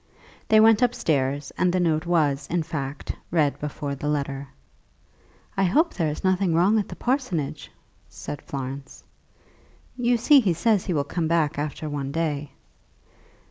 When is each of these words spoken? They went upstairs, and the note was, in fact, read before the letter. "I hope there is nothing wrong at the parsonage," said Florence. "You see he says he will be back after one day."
They 0.47 0.59
went 0.59 0.81
upstairs, 0.81 1.51
and 1.59 1.71
the 1.71 1.79
note 1.79 2.07
was, 2.07 2.47
in 2.49 2.63
fact, 2.63 3.13
read 3.29 3.59
before 3.59 3.93
the 3.93 4.07
letter. 4.07 4.47
"I 5.55 5.65
hope 5.65 5.93
there 5.93 6.09
is 6.09 6.23
nothing 6.23 6.55
wrong 6.55 6.79
at 6.79 6.89
the 6.89 6.95
parsonage," 6.95 7.71
said 8.09 8.41
Florence. 8.41 9.03
"You 9.95 10.17
see 10.17 10.39
he 10.39 10.53
says 10.53 10.85
he 10.85 10.93
will 10.95 11.03
be 11.03 11.27
back 11.27 11.59
after 11.59 11.87
one 11.87 12.11
day." 12.11 12.49